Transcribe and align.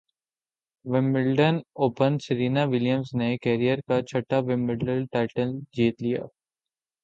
Wimbledon 0.85 1.55
open 1.81 2.17
Serena 2.25 2.63
ولیمزنےکیرئیر 2.71 3.79
کا 3.87 4.01
چھٹا 4.09 4.37
ومبلڈن 4.47 5.05
ٹائٹل 5.11 5.49
جیت 5.75 6.01
لیا 6.03 6.21